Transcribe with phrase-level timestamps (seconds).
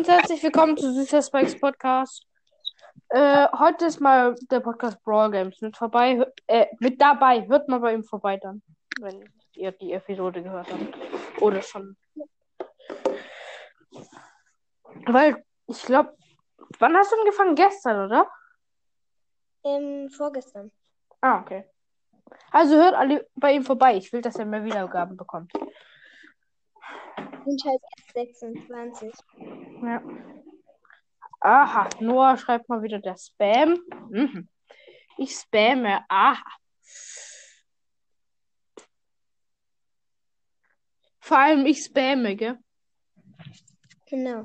[0.00, 2.26] Und herzlich willkommen zu Süßer Spikes Podcast.
[3.10, 7.46] Äh, heute ist mal der Podcast Brawl Games mit vorbei, äh, mit dabei.
[7.46, 8.62] Hört mal bei ihm vorbei dann,
[8.98, 11.42] wenn ihr die Episode gehört habt.
[11.42, 11.98] Oder schon.
[15.04, 16.16] Weil, ich glaube,
[16.78, 17.54] wann hast du angefangen?
[17.54, 18.26] Gestern, oder?
[19.64, 20.72] Ähm, vorgestern.
[21.20, 21.66] Ah, okay.
[22.52, 23.98] Also hört alle bei ihm vorbei.
[23.98, 25.52] Ich will, dass er mehr Wiedergaben bekommt.
[27.44, 29.12] Sind halt erst 26.
[29.82, 30.02] Ja.
[31.40, 33.78] Aha, Noah schreibt mal wieder der Spam.
[34.10, 34.48] Mhm.
[35.16, 36.04] Ich spamme.
[36.08, 36.42] Aha.
[41.20, 42.58] Vor allem ich spamme, gell?
[44.06, 44.44] Genau.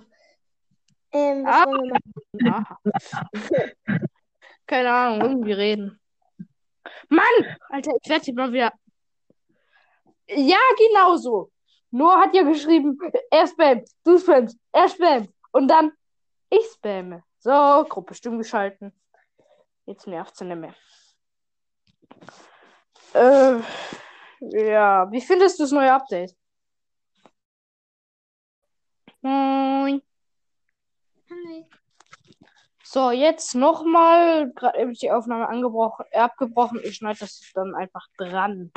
[1.11, 1.65] Ähm, was Ah.
[1.65, 1.91] wollen
[2.33, 2.51] wir machen?
[2.53, 2.79] Aha.
[4.67, 5.99] Keine Ahnung, irgendwie reden.
[7.09, 7.57] Mann!
[7.69, 8.73] Alter, ich werde hier mal wieder.
[10.27, 11.51] Ja, genau so.
[11.91, 12.97] Noah hat ja geschrieben,
[13.31, 15.29] er spammt, du spammst, er spammt.
[15.51, 15.91] Und dann
[16.49, 17.23] ich spamme.
[17.39, 18.91] So, Gruppe stumm geschalten.
[19.85, 20.75] Jetzt nervt's nicht mehr.
[23.13, 23.59] Äh,
[24.39, 26.35] ja, wie findest du das neue Update?
[29.21, 30.01] Moin.
[31.29, 31.65] Hi.
[32.83, 34.51] So, jetzt nochmal.
[34.53, 36.79] Gerade eben die Aufnahme angebrochen, abgebrochen.
[36.83, 38.71] Ich schneide das dann einfach dran.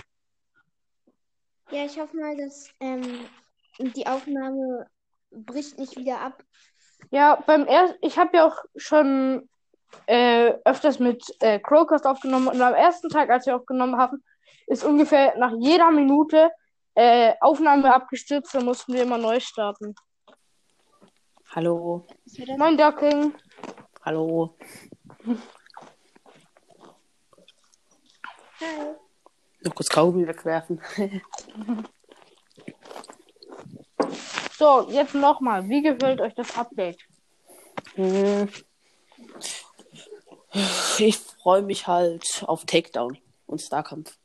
[1.70, 3.26] Ja, ich hoffe mal, dass ähm,
[3.78, 4.86] die Aufnahme
[5.30, 6.42] bricht nicht wieder ab.
[7.10, 9.48] Ja, beim ersten, ich habe ja auch schon
[10.06, 14.22] äh, öfters mit äh, Crowcast aufgenommen und am ersten Tag, als wir aufgenommen haben,
[14.66, 16.50] ist ungefähr nach jeder Minute
[16.94, 19.94] äh, Aufnahme abgestürzt, dann mussten wir immer neu starten.
[21.54, 22.06] Hallo?
[22.56, 23.34] Moin, Ducking.
[24.04, 24.56] hallo.
[28.60, 28.96] Hi.
[29.68, 30.80] Noch kurz Kaugummi wegwerfen.
[34.56, 35.68] So, jetzt nochmal.
[35.68, 36.98] Wie gefällt euch das Update?
[37.94, 38.48] Hm.
[40.98, 44.18] Ich freue mich halt auf Takedown und Starkampf.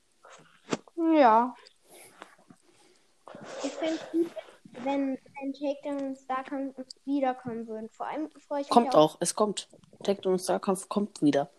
[1.16, 1.54] Ja.
[3.64, 4.32] Ich finde es gut,
[4.84, 6.76] wenn, wenn Takedown und Starkampf
[7.06, 7.90] wiederkommen würden.
[7.92, 9.18] Vor allem freue ich mich Kommt auch.
[9.20, 9.70] es kommt.
[10.04, 11.52] Takedown und Starkampf kommt wieder.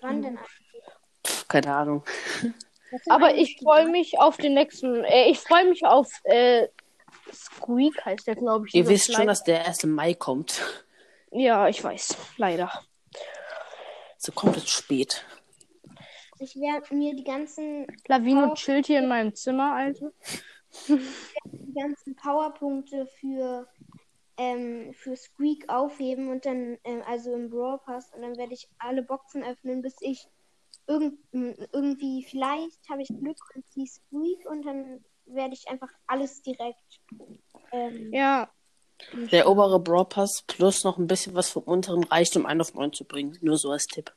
[0.00, 1.48] Wann denn eigentlich?
[1.48, 2.04] Keine Ahnung.
[3.08, 5.04] Aber ich freue mich auf den nächsten.
[5.04, 6.68] Äh, ich freue mich auf äh,
[7.32, 8.74] Squeak heißt der, glaube ich.
[8.74, 9.84] Ihr wisst schon, dass der 1.
[9.84, 10.62] Mai kommt.
[11.30, 12.16] Ja, ich weiß.
[12.36, 12.70] Leider.
[14.18, 15.24] So kommt es spät.
[16.38, 20.12] Ich werde mir die ganzen, Lavino chillt hier in meinem Zimmer, Alter.
[20.88, 23.66] die ganzen Powerpunkte für,
[24.36, 28.68] ähm, für Squeak aufheben und dann, ähm, also im Brawl Pass, und dann werde ich
[28.78, 30.28] alle Boxen öffnen, bis ich
[30.86, 36.42] irgend, irgendwie, vielleicht habe ich Glück und ziehe Squeak und dann werde ich einfach alles
[36.42, 37.00] direkt.
[37.72, 38.48] Ähm, Ja,
[39.32, 42.74] Der obere Brawl Pass plus noch ein bisschen was vom unteren reicht, um einen auf
[42.74, 43.36] 9 zu bringen.
[43.40, 44.12] Nur so als Tipp.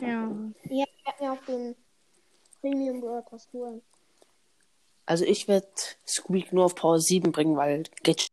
[0.00, 0.30] ja.
[0.70, 1.76] Ja, ich werde mir auch den
[2.60, 3.82] Premium Brawl Pass holen.
[5.06, 5.68] Also ich werde
[6.06, 8.28] Squeak nur auf Power 7 bringen, weil geht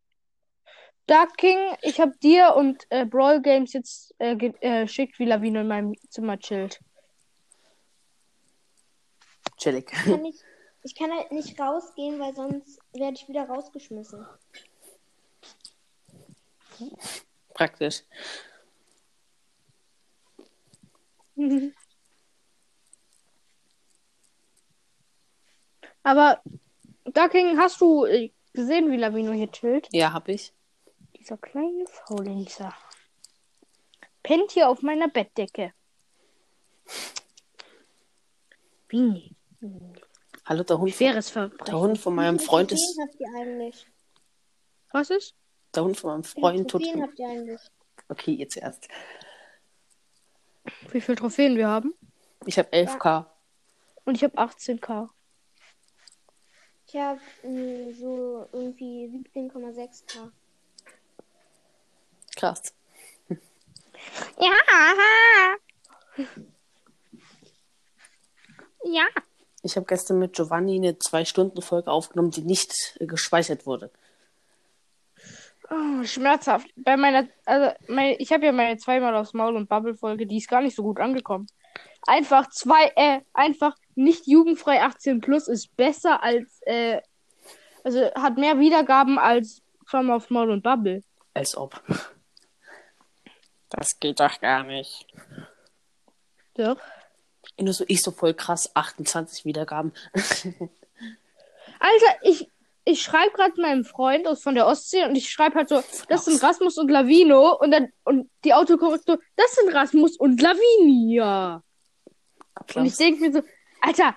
[1.07, 5.25] Dark King, ich habe dir und äh, Brawl Games jetzt äh, ge- äh, schickt, wie
[5.25, 6.79] Lavino in meinem Zimmer chillt.
[9.61, 9.87] Chillig.
[9.87, 10.39] Kann ich,
[10.83, 14.25] ich kann halt nicht rausgehen, weil sonst werde ich wieder rausgeschmissen.
[17.53, 18.01] Praktisch.
[26.03, 26.41] Aber
[27.05, 29.87] Dark King, hast du äh, gesehen, wie Lavino hier chillt?
[29.91, 30.51] Ja, hab ich.
[31.15, 32.73] Dieser kleine Faulenzer.
[34.23, 35.73] Pennt hier auf meiner Bettdecke.
[38.89, 39.35] Wie?
[40.45, 40.93] Hallo, der Hund.
[40.93, 41.79] Schweres Der Verbrechen.
[41.79, 42.99] Hund von meinem Wie viele Freund Trophäen ist.
[42.99, 43.87] habt ihr eigentlich?
[44.91, 45.35] Was ist?
[45.75, 46.81] Der Hund von meinem Wie viele Freund tut.
[46.83, 47.61] Trophäen habt ihr eigentlich?
[48.09, 48.87] Okay, jetzt erst.
[50.91, 51.93] Wie viele Trophäen wir haben?
[52.45, 53.25] Ich habe 11k.
[54.05, 55.09] Und ich habe 18k.
[56.87, 57.21] Ich habe
[57.93, 60.31] so irgendwie 17,6k.
[62.35, 62.73] Krass.
[64.39, 64.51] Ja.
[68.83, 69.05] Ja.
[69.63, 73.91] Ich habe gestern mit Giovanni eine 2-Stunden-Folge aufgenommen, die nicht äh, gespeichert wurde.
[75.69, 76.67] Oh, schmerzhaft.
[76.75, 80.37] Bei meiner, also meine, ich habe ja meine zweimal aufs Maul und Bubble Folge, die
[80.37, 81.47] ist gar nicht so gut angekommen.
[82.07, 87.01] Einfach zwei, äh, einfach nicht jugendfrei 18 plus ist besser als, äh,
[87.83, 91.03] also hat mehr Wiedergaben als zweimal aufs Maul und Bubble.
[91.33, 91.81] Als ob.
[93.69, 95.07] Das geht doch gar nicht.
[96.55, 96.77] Doch.
[97.61, 99.91] Nur so, ich so voll krass, 28 Wiedergaben.
[101.79, 102.47] Alter, ich,
[102.85, 106.25] ich schreibe gerade meinem Freund aus von der Ostsee und ich schreibe halt so, das
[106.25, 111.55] sind Rasmus und Lavino und dann und die Autokorrektur, das sind Rasmus und Lavinia.
[111.55, 112.97] Und ich Applaus.
[112.97, 113.41] denke mir so,
[113.81, 114.15] Alter,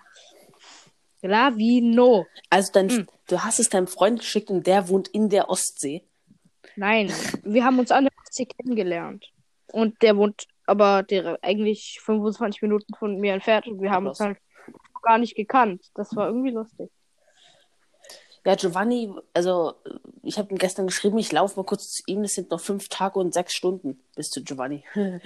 [1.22, 2.26] Lavino.
[2.50, 3.08] Also dein, Hm.
[3.28, 6.02] du hast es deinem Freund geschickt und der wohnt in der Ostsee.
[6.76, 7.12] Nein,
[7.42, 9.30] wir haben uns an der Ostsee kennengelernt.
[9.72, 14.18] Und der wohnt aber der eigentlich 25 Minuten von mir entfernt und wir haben uns
[14.18, 14.28] Krass.
[14.28, 14.38] halt
[15.02, 15.90] gar nicht gekannt.
[15.94, 16.90] Das war irgendwie lustig.
[18.46, 19.74] Ja, Giovanni, also
[20.22, 22.88] ich habe ihm gestern geschrieben, ich laufe mal kurz zu ihm, es sind noch fünf
[22.88, 24.84] Tage und sechs Stunden bis zu Giovanni.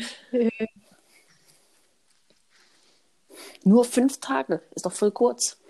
[3.64, 5.60] Nur fünf Tage, ist doch voll kurz.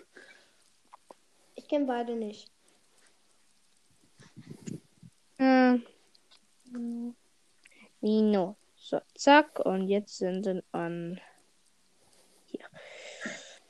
[1.55, 2.51] Ich kenne beide nicht.
[5.39, 5.83] Hm.
[8.01, 8.57] Nino.
[8.89, 9.61] So, zack.
[9.61, 11.21] Und jetzt sind wir an.
[12.47, 12.65] Hier.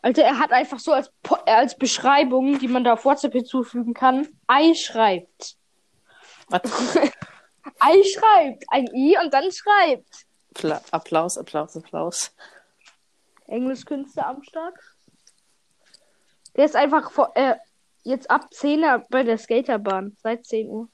[0.01, 3.33] Alter, er hat einfach so als, Po- äh, als Beschreibung, die man da auf WhatsApp
[3.33, 5.57] hinzufügen kann, Ei schreibt.
[6.51, 6.63] Was?
[7.81, 8.65] Ei schreibt.
[8.69, 10.27] Ein I und dann schreibt.
[10.55, 12.33] Appla- Applaus, Applaus, Applaus.
[13.49, 14.77] Englischkünste am Start.
[16.55, 17.57] Der ist einfach vor, äh,
[18.05, 20.17] jetzt ab 10 Uhr bei der Skaterbahn.
[20.23, 20.89] Seit 10 Uhr.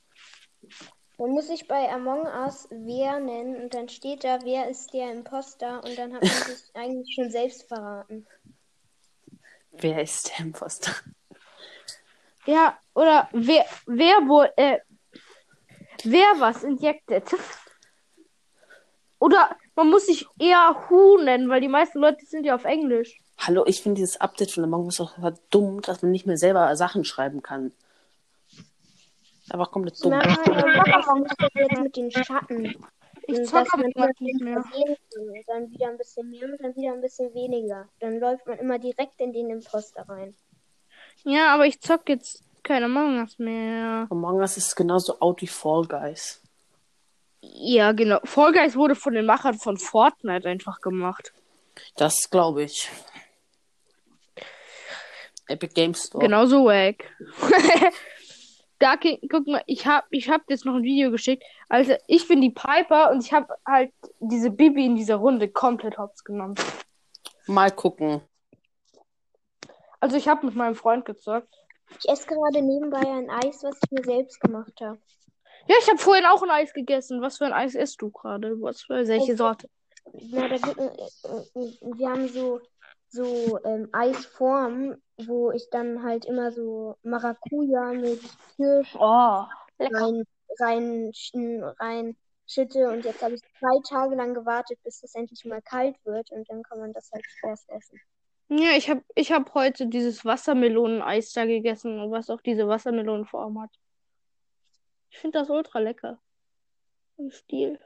[1.16, 5.12] Dann muss ich bei Among Us wer nennen und dann steht da, wer ist der
[5.12, 8.26] Imposter und dann hat man sich eigentlich schon selbst verraten.
[9.70, 10.92] Wer ist der Imposter?
[12.46, 14.78] Ja, oder wer, wer wohl, äh,
[16.02, 17.24] wer was injected?
[19.18, 23.20] Oder man muss sich eher Who nennen, weil die meisten Leute sind ja auf Englisch.
[23.38, 25.14] Hallo, ich finde dieses Update von Among Us auch
[25.50, 27.72] dumm, dass man nicht mehr selber Sachen schreiben kann.
[29.50, 30.10] Einfach komplett dumm.
[30.12, 32.74] Nein, was ist das jetzt mit den Schatten?
[33.26, 34.56] Ich Und zock dass aber man grad immer nicht mehr.
[34.56, 37.88] Und Dann wieder ein bisschen mehr und dann wieder ein bisschen weniger.
[38.00, 40.34] Dann läuft man immer direkt in den Imposter rein.
[41.24, 44.06] Ja, aber ich zock jetzt keine Among Us mehr.
[44.10, 46.42] Among Us ist genauso out wie Fall Guys.
[47.40, 48.20] Ja, genau.
[48.24, 51.32] Fall Guys wurde von den Machern von Fortnite einfach gemacht.
[51.96, 52.90] Das glaube ich.
[55.48, 56.24] Epic Games Store.
[56.24, 57.10] Genauso wack.
[58.78, 61.42] da, guck mal, ich hab, ich hab jetzt noch ein Video geschickt.
[61.68, 65.98] Also, ich bin die Piper und ich hab halt diese Bibi in dieser Runde komplett
[65.98, 66.54] hops genommen.
[67.46, 68.20] Mal gucken.
[70.00, 71.54] Also, ich hab mit meinem Freund gezockt.
[71.98, 74.98] Ich esse gerade nebenbei ein Eis, was ich mir selbst gemacht habe.
[75.66, 77.22] Ja, ich hab vorhin auch ein Eis gegessen.
[77.22, 78.60] Was für ein Eis isst du gerade?
[78.60, 79.68] Was für welche Sorte?
[80.12, 82.60] Na, da gibt, äh, äh, wir haben so,
[83.14, 88.20] so ähm, Eisformen, wo ich dann halt immer so Maracuja mit
[88.56, 89.44] Kirsch Oh,
[89.78, 90.24] rein,
[90.58, 91.12] rein,
[91.78, 92.16] rein
[92.46, 92.88] schütte.
[92.90, 96.30] Und jetzt habe ich zwei Tage lang gewartet, bis es endlich mal kalt wird.
[96.30, 98.00] Und dann kann man das halt erst essen.
[98.48, 103.70] Ja, ich hab, ich hab heute dieses Wassermeloneneis da gegessen, was auch diese Wassermelonenform hat.
[105.10, 106.20] Ich finde das ultra lecker.
[107.16, 107.78] Im Stil.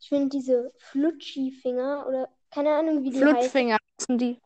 [0.00, 3.36] Ich finde diese Flutschi-Finger oder keine Ahnung, wie die heißen.
[3.36, 4.40] Flutschfinger heißen die.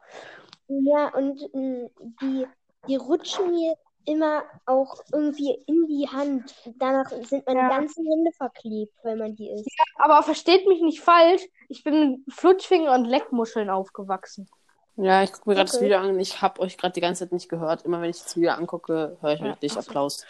[0.69, 1.91] Ja, und ähm,
[2.23, 2.47] die,
[2.87, 3.75] die rutschen mir
[4.07, 6.55] immer auch irgendwie in die Hand.
[6.79, 7.69] Danach sind meine Ja.
[7.69, 9.69] ganzen Hände verklebt, wenn man die isst.
[9.97, 14.49] Aber versteht mich nicht falsch, ich bin mit Flutschfinger und Leckmuscheln aufgewachsen.
[14.97, 15.87] Ja, ich gucke mir gerade das Okay.
[15.87, 16.19] Video an.
[16.21, 17.85] Ich habe euch gerade die ganze Zeit nicht gehört.
[17.85, 19.81] Immer wenn ich das Video angucke, höre ich Ja, so.
[19.81, 20.27] Applaus.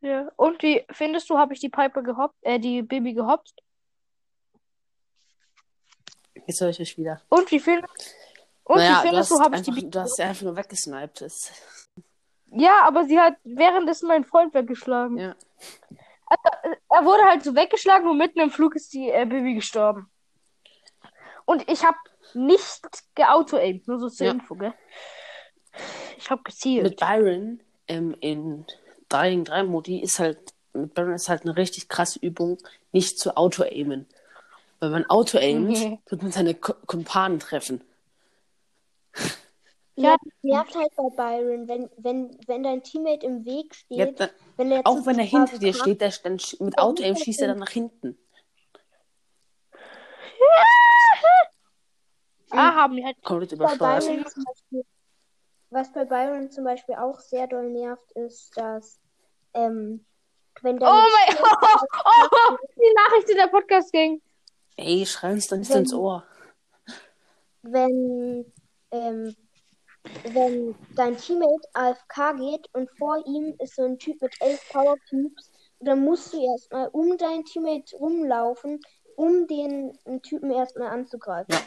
[0.00, 0.30] Ja.
[0.36, 3.52] Und wie findest du, habe ich die Piper gehoppt, äh, die Baby gehoppt?
[6.46, 7.20] Jetzt höre ich euch wieder.
[7.28, 8.14] Und wie findest
[8.64, 11.20] und naja, wie findest hast, du, habe ich die du hast sie einfach nur weggesniped.
[11.22, 11.52] Das,
[12.52, 15.18] Ja, aber sie hat währenddessen meinen Freund weggeschlagen.
[15.18, 15.34] ja.
[16.88, 20.08] Er wurde halt so weggeschlagen und mitten im Flug ist die äh, Baby gestorben.
[21.44, 21.96] Und ich habe
[22.34, 24.32] nicht geauto-aimed, nur so zur Ja.
[24.34, 24.72] Info, gell?
[26.18, 26.84] Ich habe gezielt.
[26.84, 28.64] Mit Byron ähm, in
[29.08, 30.38] 3 gegen 3 Modi ist halt,
[30.72, 32.58] mit Byron ist halt eine richtig krasse Übung,
[32.92, 34.06] nicht zu auto-aimen.
[34.80, 35.98] Wenn man auto-aimt, Mhm.
[36.08, 37.82] wird man seine Kumpanen treffen.
[39.96, 40.10] Ja.
[40.12, 44.06] Ja, das nervt halt bei Byron, wenn, wenn, wenn dein Teammate im Weg steht, Ja,
[44.06, 47.16] dann, wenn der auch wenn er hinter dir Farbe steht, der, dann sch- mit Auto-Aim
[47.16, 48.16] schießt er dann nach hinten.
[52.50, 53.22] Ah, haben die halt.
[53.22, 54.04] Komplett übersteuert.
[54.06, 54.84] Beispiel,
[55.70, 58.98] was bei Byron zum Beispiel auch sehr doll nervt, ist, dass
[59.54, 60.04] ähm,
[60.62, 61.80] wenn Oh deine mein Gott!
[62.04, 64.20] Oh, die Nachricht in der Podcast ging.
[64.76, 66.24] Ey, schrei uns doch nicht Wenn- ins Ohr.
[67.62, 68.50] wenn,
[68.90, 69.36] ähm,
[70.32, 74.96] wenn dein Teammate AFK geht und vor ihm ist so ein Typ mit elf Power
[75.08, 75.50] Cubes,
[75.80, 78.80] dann musst du erstmal um dein Teammate rumlaufen,
[79.16, 81.52] um den Typen erstmal anzugreifen.
[81.54, 81.60] Ja.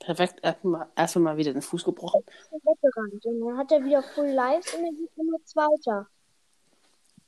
[0.00, 0.38] Perfekt.
[0.42, 2.22] Erstmal erst mal wieder den Fuß gebrochen.
[2.50, 3.24] weggerannt.
[3.26, 6.08] Und dann hat er wieder Full Lives und dann geht er nur Zweiter.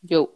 [0.02, 0.28] Jo.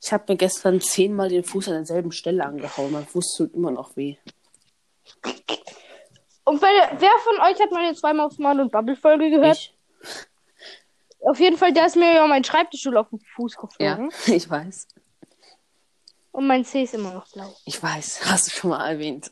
[0.00, 2.92] Ich habe mir gestern zehnmal den Fuß an derselben Stelle angehauen.
[2.92, 4.16] Mein Fuß tut immer noch weh.
[6.44, 9.56] Und wer, wer von euch hat meine zweimal aufs Mann und Bubble-Folge gehört?
[9.56, 9.76] Ich,
[11.20, 14.12] Auf jeden Fall, da ist mir ja mein Schreibtischstuhl auf den Fuß ja, geflogen.
[14.26, 14.88] ich weiß.
[16.32, 17.54] Und mein C ist immer noch blau.
[17.64, 18.22] Ich weiß.
[18.24, 19.30] Hast du schon mal erwähnt.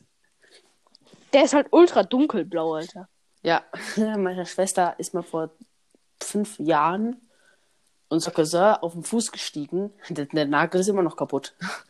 [1.32, 3.08] Der ist halt ultra dunkelblau, Alter.
[3.42, 3.64] Ja,
[3.96, 5.50] meine Schwester ist mal vor
[6.22, 7.29] fünf Jahren
[8.10, 9.92] unser Cousin auf den Fuß gestiegen.
[10.10, 11.54] Der, der Nagel ist immer noch kaputt.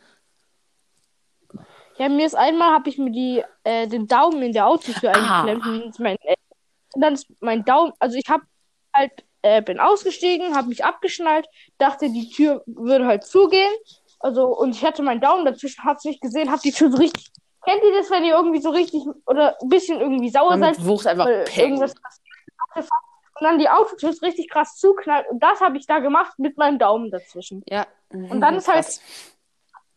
[1.97, 5.43] Ja, mir ist einmal, habe ich mir die, äh, den Daumen in der Autotür Ah.
[5.43, 5.99] eingeklemmt.
[5.99, 6.35] Mein, äh,
[6.95, 8.43] und dann ist mein Daumen, also ich habe
[8.91, 9.11] halt,
[9.43, 11.45] äh, bin ausgestiegen, habe mich abgeschnallt,
[11.77, 13.71] dachte, die Tür würde halt zugehen.
[14.19, 17.27] Also, und ich hatte meinen Daumen dazwischen, hab's nicht gesehen, hab die Tür so richtig.
[17.65, 20.83] Kennt ihr das, wenn ihr irgendwie so richtig oder ein bisschen irgendwie sauer seid?
[20.83, 21.65] Wucht einfach weil Peng.
[21.65, 22.89] irgendwas passiert.
[23.41, 25.27] Und dann die Autotür ist richtig krass zuknallt.
[25.31, 27.63] Und das habe ich da gemacht mit meinem Daumen dazwischen.
[27.67, 27.87] Ja.
[28.11, 29.01] Und dann ist halt- Krass.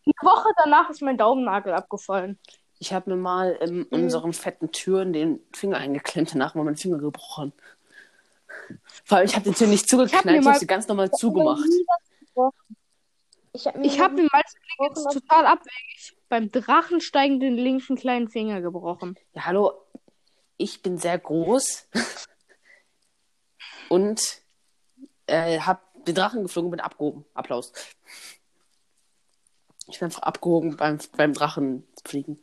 [0.03, 2.39] Eine Woche danach ist mein Daumennagel abgefallen.
[2.79, 6.33] Ich habe mir mal in unseren fetten Türen den Finger eingeklemmt.
[6.33, 7.53] Danach war mein Finger gebrochen.
[9.03, 11.59] Vor allem, ich habe die Tür nicht zugeknallt, ich habe sie ganz normal zugemacht.
[13.53, 14.41] Ich habe mir, Ich habe mir mal
[14.89, 19.15] jetzt total abwegig beim Drachensteigen den linken kleinen Finger gebrochen.
[19.33, 19.71] Ja, hallo.
[20.57, 21.87] Ich bin sehr groß.
[23.89, 24.41] Und
[25.27, 27.25] äh, habe den Drachen geflogen und bin abgehoben.
[27.33, 27.73] Applaus.
[29.87, 32.39] Ich bin einfach abgehoben beim, beim Drachenfliegen.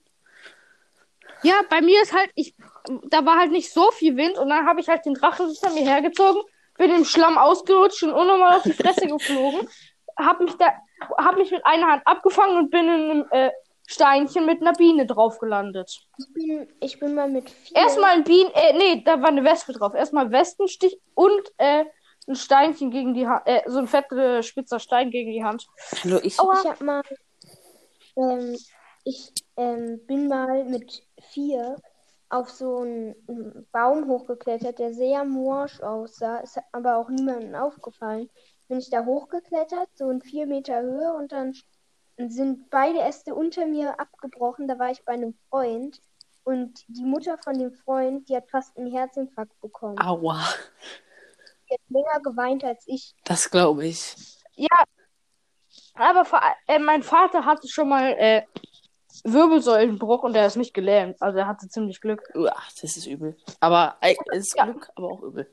[1.43, 2.55] Ja, bei mir ist halt, ich,
[3.09, 5.71] da war halt nicht so viel Wind und dann habe ich halt den Drachen hinter
[5.75, 6.41] mir hergezogen,
[6.79, 9.69] bin im Schlamm ausgerutscht und unnormal auf die Fresse geflogen,
[10.17, 10.73] hab mich da,
[11.19, 13.51] hab mich mit einer Hand abgefangen und bin in einem äh,
[13.93, 16.07] Steinchen mit einer Biene drauf gelandet.
[16.19, 17.77] ich, bin, ich bin mal mit vier.
[17.77, 19.95] Erstmal ein Bienen, äh, nee, da war eine Wespe drauf.
[19.95, 21.85] Erstmal Wespenstich und äh,
[22.27, 25.67] ein Steinchen gegen die Hand, äh, so ein fetter spitzer Stein gegen die Hand.
[26.05, 26.39] Hallo, ich.
[26.39, 26.61] Aua.
[26.63, 27.03] Ich habe mal,
[28.17, 28.57] ähm,
[29.05, 31.77] ich ähm, bin mal mit vier
[32.29, 36.41] auf so einen Baum hochgeklettert, der sehr morsch aussah.
[36.43, 38.31] Es hat aber auch niemandem aufgefallen.
[38.69, 41.55] Bin ich da hochgeklettert, so in vier Meter Höhe und dann
[42.17, 44.69] sind beide Äste unter mir abgebrochen.
[44.69, 46.01] Da war ich bei einem Freund
[46.45, 49.99] und die Mutter von dem Freund, die hat fast einen Herzinfarkt bekommen.
[50.01, 50.43] Aua.
[51.69, 53.15] Die hat länger geweint als ich.
[53.25, 54.17] Das glaube ich.
[54.55, 54.85] Ja,
[55.95, 56.27] aber
[56.67, 58.43] äh, mein Vater hatte schon mal äh,
[59.25, 61.21] Wirbelsäulenbruch und er ist nicht gelähmt.
[61.21, 62.31] Also er hatte ziemlich Glück.
[62.35, 63.37] Uah, das ist übel.
[63.61, 64.65] Aber äh, es ist Ja.
[64.65, 65.51] Glück, aber auch übel.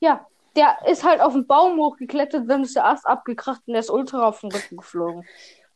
[0.00, 3.80] Ja, der ist halt auf den Baum hochgeklettert, dann ist der Ast abgekracht und der
[3.80, 5.26] ist ultra auf den Rücken geflogen.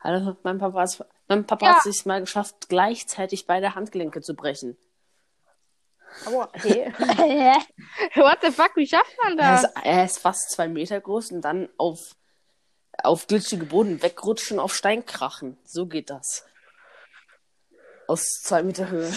[0.00, 1.76] Hallo, mein Papa, ist, mein Papa Ja.
[1.76, 4.76] hat es mal geschafft, gleichzeitig beide Handgelenke zu brechen.
[6.26, 6.92] Aua, okay.
[8.14, 9.64] What the fuck, wie schafft man Er das?
[9.64, 11.98] ist, er ist fast zwei Meter groß und dann auf,
[13.02, 15.58] auf glitschige Boden wegrutschen, auf Stein krachen.
[15.64, 16.44] So geht das.
[18.06, 19.12] Aus zwei Meter Höhe.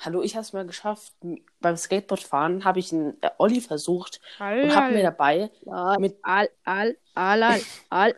[0.00, 1.12] Hallo, ich habe es mal geschafft.
[1.60, 5.50] Beim Skateboardfahren habe ich einen äh, Olli versucht und habe mir dabei
[5.98, 8.14] mit, Al, al, al, al, al,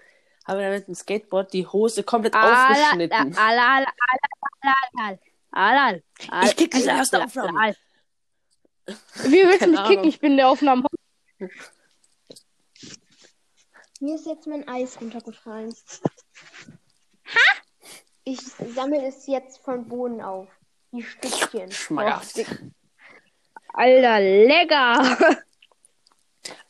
[0.47, 3.37] habe mir mit dem Skateboard die Hose komplett al, al, aufgeschnitten.
[3.37, 4.19] al, al, al,
[4.61, 5.19] al, al,
[5.53, 7.59] al, al, Ich kick dich aus der Aufnahme.
[7.59, 7.77] al.
[9.25, 10.05] Wie willst du Keine mich kicken?
[10.05, 10.85] Ich bin der Aufnahme.
[14.01, 15.75] Mir ist jetzt mein Eis runtergefallen.
[18.25, 20.49] Ich sammle es jetzt von Boden auf.
[20.93, 21.71] Die Stückchen.
[21.71, 22.45] Schmackhaft.
[23.73, 25.43] Alter, lecker.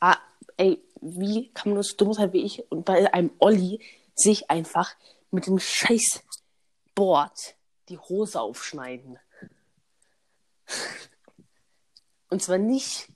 [0.01, 0.17] Ah,
[0.57, 3.81] ey, wie kann man so dumm sein wie ich und bei einem Olli
[4.15, 4.97] sich einfach
[5.31, 6.25] mit dem scheiß
[6.95, 7.55] Board
[7.89, 9.19] die Hose aufschneiden?
[12.31, 13.09] Und zwar nicht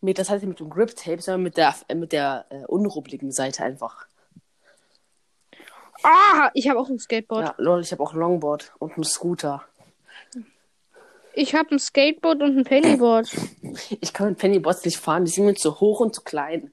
[0.00, 3.32] mit, das heißt mit dem Grip Tape, sondern mit der, äh, mit der äh, unruppligen
[3.32, 4.06] Seite einfach.
[6.02, 7.46] Ah, ich habe auch ein Skateboard.
[7.46, 9.64] Ja, lol, ich habe auch ein Longboard und einen Scooter.
[11.38, 13.30] Ich habe ein Skateboard und ein Pennyboard.
[14.00, 16.72] Ich kann mit Pennyboards nicht fahren, die sind mir zu hoch und zu klein.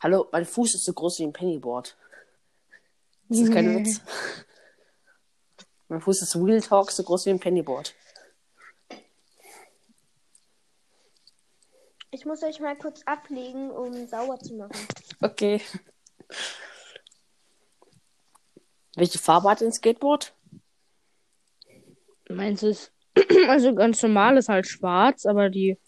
[0.00, 1.94] Hallo, mein Fuß ist so groß wie ein Pennyboard.
[3.28, 4.00] Das ist kein Witz.
[5.88, 7.94] Mein Fuß ist Real Talk so groß wie ein Pennyboard.
[12.10, 14.72] Ich muss euch mal kurz ablegen, um sauer zu machen.
[15.20, 15.60] Okay.
[18.94, 20.34] Welche Farbe hat dein Skateboard?
[22.30, 22.90] Meins ist
[23.48, 25.78] also ganz normal ist halt schwarz, aber die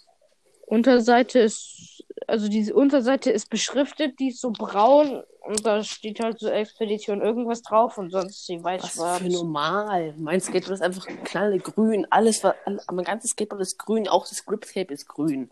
[0.66, 1.94] Unterseite ist
[2.26, 7.20] also diese Unterseite ist beschriftet, die ist so braun und da steht halt so Expedition
[7.20, 9.18] irgendwas drauf und sonst ist sie Was weiß-schwarz.
[9.18, 10.14] für normal.
[10.16, 12.06] Mein Skateboard ist einfach knallgrün.
[12.10, 12.54] Alles, war,
[12.90, 14.08] mein ganzes Skateboard ist grün.
[14.08, 15.50] Auch das Grip Tape ist grün.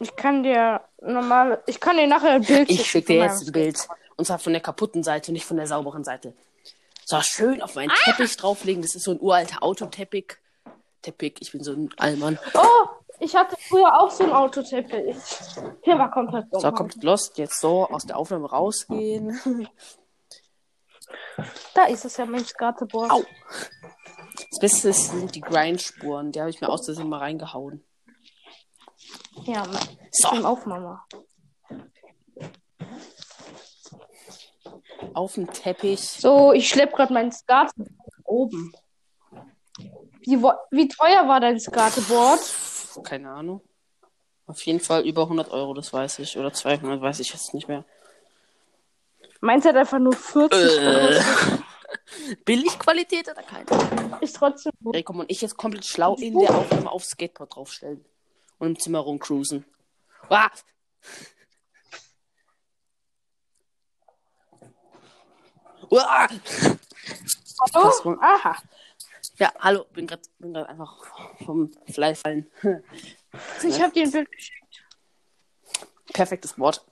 [0.00, 3.46] Ich kann dir normal, ich kann dir nachher ein Bild Ich schicken schicke dir jetzt
[3.46, 3.88] ein Bild.
[4.16, 6.34] Und zwar von der kaputten Seite, nicht von der sauberen Seite.
[7.06, 8.82] So, schön auf meinen Teppich drauflegen.
[8.82, 10.36] Das ist so ein uralter Autoteppich.
[11.02, 12.38] Teppich, ich bin so ein Allmann.
[12.54, 12.86] Oh,
[13.20, 15.16] ich hatte früher auch so ein Autoteppich.
[15.82, 17.36] Hier war komplett So, kommt Lost.
[17.38, 19.38] Jetzt so aus der Aufnahme rausgehen.
[21.74, 23.10] Da ist es ja mein Skateboard.
[23.10, 23.22] Au.
[24.50, 26.32] Das Beste ist- sind die Grindspuren.
[26.32, 27.84] Die habe ich mir aus Versehen mal reingehauen.
[29.44, 29.64] Ja,
[30.10, 31.00] So, Aufnahme.
[35.14, 36.00] Auf dem Teppich.
[36.00, 37.90] So, ich schlepp gerade mein Skateboard
[38.24, 38.72] oben.
[40.20, 42.40] Wie, wie teuer war dein Skateboard?
[43.04, 43.60] Keine Ahnung.
[44.46, 46.38] Auf jeden Fall über 100 Euro, das weiß ich.
[46.38, 47.84] Oder 200, weiß ich jetzt nicht mehr.
[49.40, 50.86] Meins hat einfach nur 40 Äh.
[50.86, 51.20] Euro.
[52.44, 53.66] Billigqualität oder keine?
[54.20, 54.94] Ist trotzdem gut.
[54.96, 58.04] Ey, komm, und ich jetzt komplett schlau in der Aufnahme aufs Skateboard draufstellen.
[58.58, 59.64] Und im Zimmer rumcruisen.
[60.28, 60.48] Ah!
[65.90, 66.28] Uah!
[67.60, 67.88] Hallo?
[67.88, 68.56] Was Aha.
[69.38, 71.04] Ja, hallo, bin gerade bin grad einfach
[71.44, 72.50] vom Fly fallen.
[73.64, 74.84] Ich habe dir ein Bild geschickt.
[76.12, 76.86] Perfektes Wort.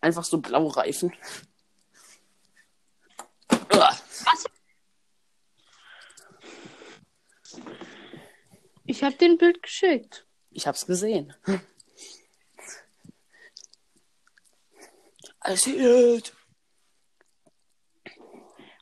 [0.00, 1.12] Einfach so blaue Reifen.
[3.72, 3.96] Uah!
[8.84, 10.26] Ich habe dir ein Bild geschickt.
[10.50, 11.34] Ich hab's gesehen.
[15.46, 16.32] I see it.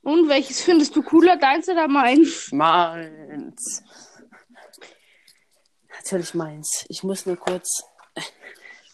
[0.05, 2.53] Und welches findest du cooler, deins oder meins?
[2.53, 3.83] Meins.
[5.97, 6.85] Natürlich meins.
[6.89, 7.83] Ich muss nur kurz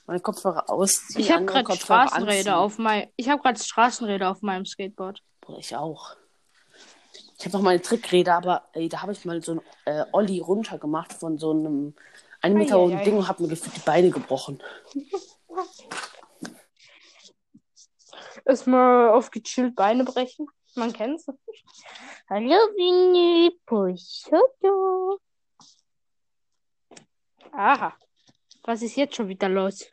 [0.07, 1.21] meine Kopfhörer ausziehen.
[1.21, 5.23] Ich habe gerade Straßenräder auf mein, ich habe gerade Straßenräder auf meinem Skateboard.
[5.41, 6.17] Bruder, Ich auch.
[7.39, 10.41] Ich habe noch meine Trickräder, aber ey, da habe ich mal so ein äh, Olli
[10.41, 11.95] runtergemacht von so einem
[12.43, 13.02] 1 Meter hohen.
[13.02, 14.63] Ding und habe mir gefühlt die Beine gebrochen.
[18.45, 20.49] Erstmal auf gechillt Beine brechen.
[20.80, 21.26] Man kennt's.
[22.30, 25.21] Hallo, Winnie Pushoto.
[27.52, 27.95] Aha.
[28.62, 29.93] Was ist jetzt schon wieder los?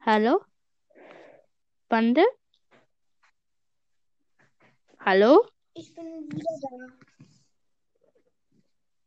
[0.00, 0.44] Hallo?
[1.88, 2.24] Bande?
[4.98, 5.46] Hallo?
[5.74, 6.98] Ich bin wieder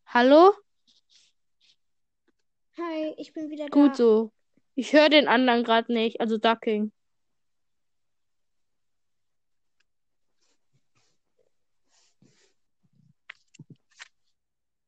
[0.05, 0.53] Hallo?
[2.77, 2.83] da.
[2.85, 3.95] Hi, ich bin wieder Gut da.
[3.95, 4.31] so.
[4.75, 6.93] Ich höre den anderen gerade nicht, also Ducking.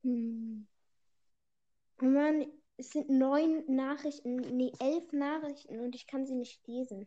[0.04, 0.68] Hm.
[2.02, 2.46] Oh Mann,
[2.78, 7.06] es sind neun Nachrichten, nee, elf Nachrichten und ich kann sie nicht lesen,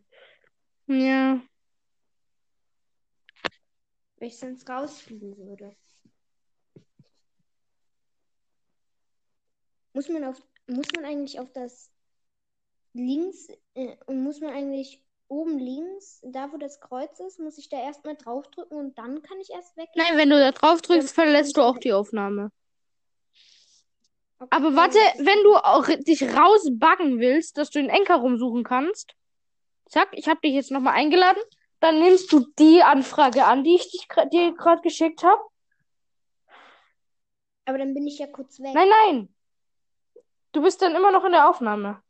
[0.87, 1.41] Ja.
[4.19, 5.75] weil ich sonst rausfliegen würde.
[9.95, 11.91] Muss man auf, muss man eigentlich auf das
[12.93, 17.69] links, äh, und muss man eigentlich oben links, da wo das Kreuz ist, muss ich
[17.69, 19.89] da erstmal draufdrücken und dann kann ich erst weg?
[19.97, 22.51] Nein, wenn du da drauf drückst, verlässt du auch die Aufnahme.
[24.45, 29.15] Okay, Aber warte, wenn du auch dich rausbuggen willst, dass du den Enker rumsuchen kannst,
[29.89, 31.43] zack, ich habe dich jetzt nochmal eingeladen,
[31.81, 35.41] dann nimmst du die Anfrage an, die ich dich, dir gerade geschickt habe.
[37.65, 38.75] Aber dann bin ich ja kurz weg.
[38.75, 39.35] Nein, nein.
[40.53, 42.03] Du bist dann immer noch in der Aufnahme.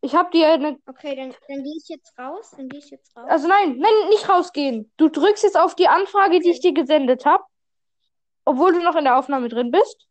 [0.00, 0.78] Ich habe dir eine.
[0.86, 2.52] Okay, dann, dann gehe ich jetzt raus.
[2.56, 3.24] Dann gehe ich jetzt raus.
[3.28, 4.92] Also nein, nein, nicht rausgehen.
[4.96, 7.44] Du drückst jetzt auf die Anfrage, die ich dir gesendet habe,
[8.44, 10.08] obwohl du noch in der Aufnahme drin bist.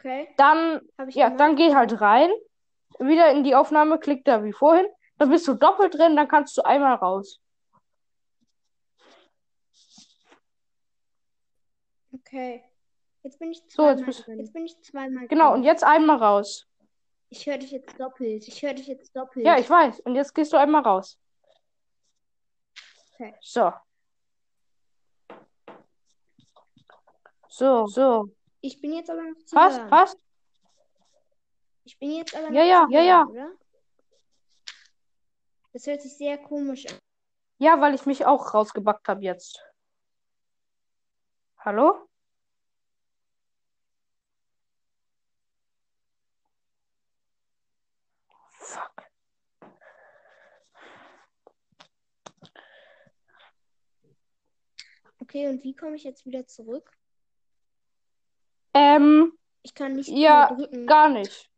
[0.00, 1.40] Okay, Dann Ja, gemacht.
[1.40, 2.30] dann geh halt rein.
[2.98, 4.86] Wieder in die Aufnahme, klick da wie vorhin.
[5.18, 7.38] Dann bist du doppelt drin, dann kannst du einmal raus.
[12.12, 12.64] Okay.
[13.22, 14.38] Jetzt bin ich So, zweimal jetzt bist- drin.
[14.40, 15.60] Jetzt bin ich zweimal Genau, drin.
[15.60, 16.66] und jetzt einmal raus.
[17.28, 18.48] Ich höre dich jetzt doppelt.
[18.48, 19.46] Ich höre dich jetzt doppelt.
[19.46, 20.00] Ja, ich weiß.
[20.00, 21.18] Und jetzt gehst du einmal raus.
[23.14, 23.34] Okay.
[23.40, 23.72] So.
[27.48, 28.30] So, so.
[28.62, 29.90] Ich bin jetzt aber noch zu Passt, hören.
[29.90, 30.18] passt.
[31.84, 33.46] Ich bin jetzt aber Ja, noch ja, zu ja, hören, ja.
[33.46, 33.56] oder?
[35.72, 36.98] Das hört sich sehr komisch an.
[37.58, 39.62] Ja, weil ich mich auch rausgebackt habe jetzt.
[41.58, 42.08] Hallo?
[48.58, 49.02] Fuck.
[55.20, 56.99] Okay, und wie komme ich jetzt wieder zurück?
[58.74, 60.86] Ähm, Ich kann nicht Ja, drücken.
[60.86, 61.48] Gar nicht.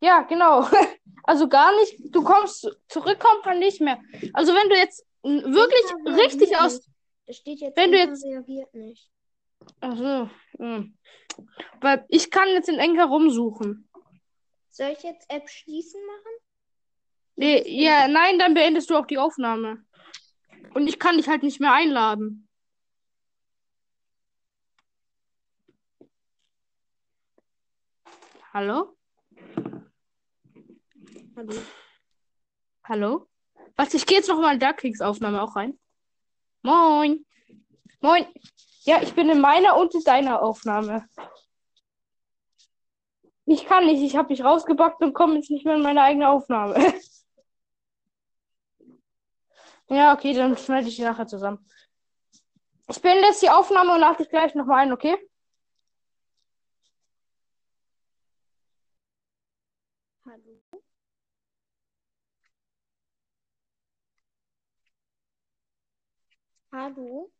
[0.00, 0.66] Ja, genau.
[1.24, 1.94] Also gar nicht.
[2.12, 4.00] Du kommst zurückkommt man nicht mehr.
[4.32, 6.74] Also wenn du jetzt wirklich richtig aus.
[6.78, 6.88] nicht.
[7.28, 9.08] Da steht jetzt, Wenn du jetzt- reagiert nicht.
[9.80, 10.30] Ach so.
[10.58, 10.98] hm.
[11.80, 13.88] Weil ich kann jetzt in Enker rumsuchen.
[14.70, 16.32] Soll ich jetzt App schließen machen?
[17.36, 19.84] Nee, ja, nein, dann beendest du auch die Aufnahme.
[20.74, 22.48] Und ich kann dich halt nicht mehr einladen.
[28.54, 28.98] Hallo?
[31.34, 31.54] Hallo.
[32.84, 33.28] Hallo?
[33.76, 35.78] Warte, ich gehe jetzt noch mal in Darklings Aufnahme auch rein.
[36.60, 37.24] Moin.
[38.02, 38.26] Moin.
[38.82, 41.08] Ja, ich bin in meiner und in deiner Aufnahme.
[43.46, 46.28] Ich kann nicht, ich habe mich rausgebackt und komme jetzt nicht mehr in meine eigene
[46.28, 46.74] Aufnahme.
[49.88, 51.66] ja, okay, dann schneide ich die nachher zusammen.
[52.90, 55.16] Ich beende jetzt die Aufnahme und lade dich gleich nochmal ein, okay?
[66.72, 67.30] Hallo.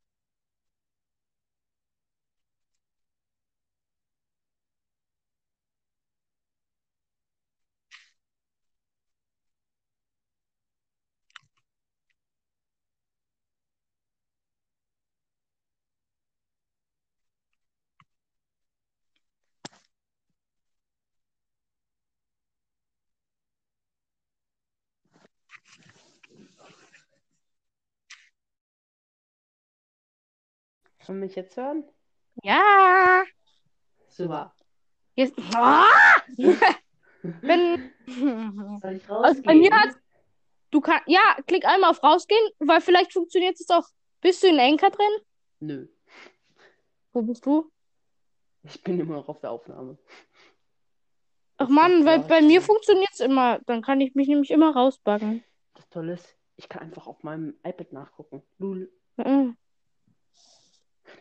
[31.06, 31.84] Kann mich jetzt hören?
[32.42, 33.24] Ja.
[34.08, 34.54] Super.
[35.14, 35.34] Jetzt.
[35.54, 35.84] Ah!
[37.40, 37.92] Wenn.
[38.80, 39.96] Soll ich Also bei mir hat
[40.70, 43.86] du kannst ja, klick einmal auf rausgehen, weil vielleicht funktioniert es auch.
[44.20, 45.10] Bist du in Anchor drin?
[45.60, 45.88] Nö.
[47.12, 47.70] Wo bist du?
[48.64, 49.98] Ich bin immer noch auf der Aufnahme.
[51.58, 53.60] Ach macht weil bei mir funktioniert es immer.
[53.66, 55.44] Dann kann ich mich nämlich immer rausbacken.
[55.74, 58.42] Das Tolle ist, ich kann einfach auf meinem iPad nachgucken.
[58.58, 59.56] Lul, Mhm.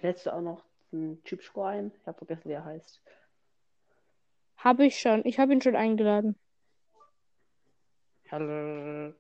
[0.01, 1.91] Lädst du auch noch einen Chipscore ein?
[1.99, 3.01] Ich habe vergessen, wie er heißt.
[4.57, 5.25] Habe ich schon.
[5.25, 6.37] Ich habe ihn schon eingeladen.
[8.29, 9.13] Hallo.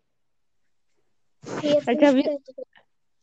[1.85, 2.39] Alter, wie-.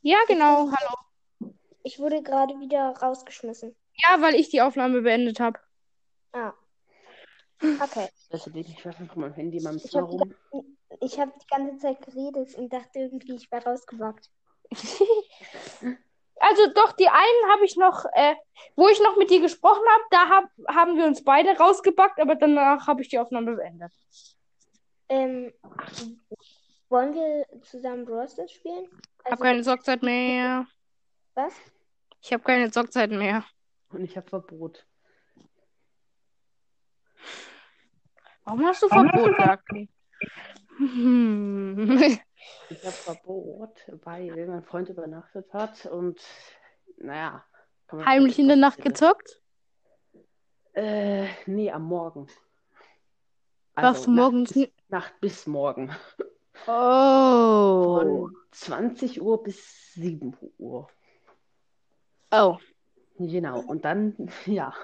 [0.02, 0.70] Ja, genau.
[0.70, 1.52] Hallo.
[1.82, 3.74] Ich wurde gerade wieder rausgeschmissen.
[3.94, 5.58] Ja, weil ich die Aufnahme beendet habe.
[6.32, 6.52] Ah.
[7.60, 8.08] Okay.
[8.32, 10.32] Deswegen, ich Handy Ich habe rum.
[10.52, 14.30] die, ich hab die ganze Zeit geredet und dachte irgendwie, ich wäre rausgewagt.
[16.40, 18.34] Also doch, die einen habe ich noch, äh,
[18.76, 22.34] wo ich noch mit dir gesprochen habe, da hab, haben wir uns beide rausgebackt, aber
[22.36, 23.92] danach habe ich die Aufnahme beendet.
[25.08, 25.52] Ähm,
[26.88, 28.84] wollen wir zusammen Brawl Stars spielen?
[28.84, 30.66] Ich habe Also, keine Zockzeit mehr.
[31.34, 31.54] was?
[32.20, 33.44] Ich habe keine Zockzeit mehr.
[33.90, 34.84] Und ich habe Verbot.
[38.44, 39.88] Warum hast du Verbot, Jackie?
[40.78, 42.20] Hm.
[42.70, 43.74] Ich habe Verbot,
[44.04, 46.20] weil mein Freund übernachtet hat und
[46.96, 47.44] naja.
[47.92, 49.40] Heimlich in der Nacht gezockt?
[50.74, 52.28] Äh, nee, am Morgen.
[53.74, 54.54] Warst du morgens?
[54.54, 55.90] Nacht, Nacht bis morgen.
[56.66, 58.00] Oh.
[58.00, 60.88] Von 20 Uhr bis 7 Uhr.
[62.30, 62.58] Oh.
[63.18, 63.60] Genau.
[63.60, 64.74] Und dann, ja.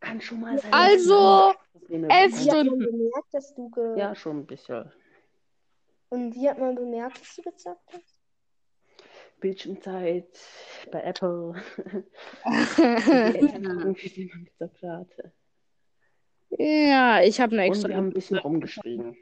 [0.00, 0.72] Kann schon mal sein.
[0.72, 1.54] Also,
[1.88, 2.78] elf Stunden.
[2.78, 4.92] bemerkt, dass du Ja, schon ein bisschen.
[6.14, 8.20] Und wie hat man bemerkt, dass du gezockt hast?
[9.40, 10.38] Bildschirmzeit
[10.92, 11.54] bei Apple.
[12.46, 12.52] Die
[13.36, 14.84] Eltern gucken, wie man gezockt
[15.18, 15.32] hat.
[16.50, 17.88] ja, ich habe eine Und extra.
[17.88, 19.16] wir haben ein bisschen rumgeschrien.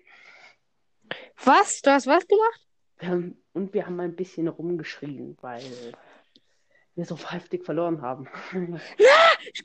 [1.43, 1.81] Was?
[1.81, 2.69] Du hast was gemacht?
[2.99, 5.63] Wir haben, und wir haben ein bisschen rumgeschrien, weil
[6.95, 8.29] wir so heftig verloren haben.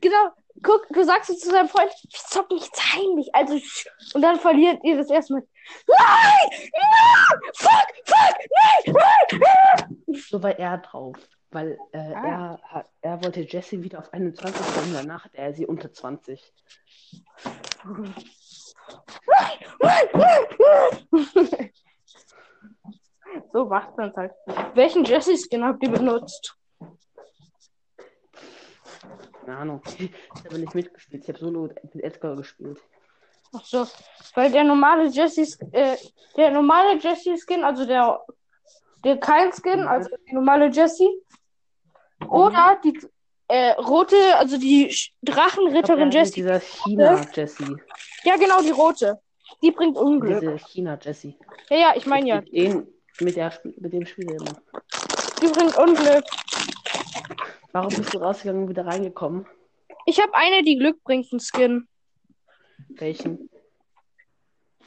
[0.02, 0.30] Genau.
[0.64, 3.30] Guck, du sagst es zu deinem Freund, wir zocken jetzt heimlich.
[3.34, 3.60] Also,
[4.16, 5.44] und dann verliert ihr das erstmal.
[5.88, 6.50] Nein!
[6.74, 7.40] Nein!
[7.54, 7.88] Fuck!
[8.06, 8.38] Fuck!
[8.90, 9.40] Nein!
[9.40, 10.04] Nein!
[10.30, 11.16] So war er drauf.
[11.52, 12.58] Weil äh, Ah.
[12.74, 16.42] er, er wollte Jessie wieder auf 21 bringen, danach hat er sie unter 20.
[23.54, 24.32] so macht man halt.
[24.74, 26.58] Welchen Jesse-Skin habt ihr benutzt?
[29.46, 29.82] Keine Ahnung.
[29.98, 31.24] Ich habe nicht mitgespielt.
[31.24, 32.80] Ich habe solo mit Edgar gespielt.
[33.54, 33.88] Ach so,
[34.36, 35.96] weil der normale Jesse, äh,
[36.36, 38.22] der normale Jesse-Skin, also der,
[39.04, 41.08] der kein Skin, also die normale Jesse,
[42.28, 43.00] oder die
[43.48, 46.42] äh, rote, also die Drachenritterin er Jessie.
[46.42, 47.78] dieser China-Jessie.
[48.24, 49.20] Ja, genau, die rote.
[49.62, 50.42] Die bringt Unglück.
[50.42, 51.38] Diese China-Jessie.
[51.70, 52.88] Ja, ja, ich meine ja, Mit, den,
[53.22, 54.58] mit, der, mit dem Spiel immer.
[55.42, 56.24] die bringt Unglück.
[57.78, 59.46] Warum bist du rausgegangen und wieder reingekommen?
[60.08, 61.88] Ich habe eine, die Glück bringt, einen Skin.
[62.90, 63.52] Welchen?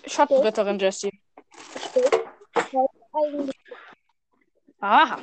[0.05, 1.23] Schattenritterin Jessie.
[3.13, 3.57] Eigentlich,
[4.81, 5.23] Aha.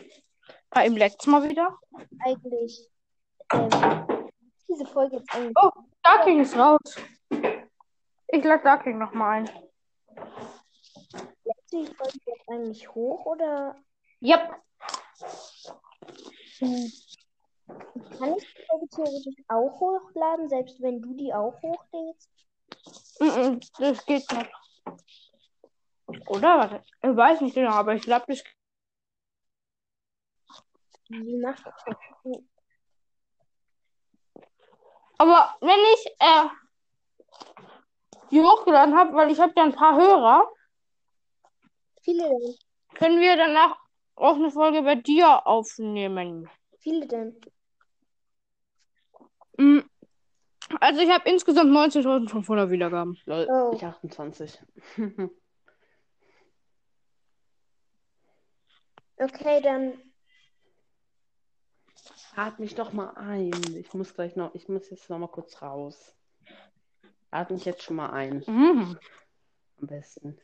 [0.69, 1.77] Bei ihm leckt's mal wieder.
[2.23, 2.87] eigentlich,
[3.51, 3.69] ähm,
[4.69, 5.53] diese Folge jetzt eigentlich.
[5.61, 5.71] Oh,
[6.03, 6.95] Darking ist raus.
[8.29, 9.45] Ich lade Darking nochmal ein.
[11.43, 13.75] Lädt die Folge jetzt eigentlich hoch oder
[14.21, 14.55] Yep.
[16.59, 16.91] hm,
[17.67, 22.29] kann ich die Folge theoretisch auch hochladen, selbst wenn du die auch hochlädst?
[23.79, 24.51] Das geht nicht.
[26.27, 26.57] Oder?
[26.57, 26.83] Warte.
[27.01, 28.43] Ich weiß nicht genau, aber ich glaube, das.
[31.09, 31.75] Wie macht das?
[35.17, 36.49] Aber wenn ich äh,
[38.31, 40.51] die hochgeladen habe, weil ich habe ja ein paar Hörer,
[42.01, 42.55] Viele denn?
[42.95, 43.77] können wir danach
[44.15, 46.49] auch eine Folge bei dir aufnehmen.
[46.79, 47.41] Viele denn?
[49.57, 49.79] Mm.
[50.79, 53.17] Also ich habe insgesamt 19.500 Wiedergaben.
[53.25, 53.71] Lol, Oh.
[53.75, 54.59] ich 28.
[59.19, 59.93] Okay, dann
[62.35, 63.51] Lad mich doch mal ein.
[63.75, 66.15] Ich muss gleich noch, ich muss jetzt noch mal kurz raus.
[67.31, 68.43] Lad mich jetzt schon mal ein.
[68.45, 68.95] Mhm.
[69.81, 70.37] Am besten.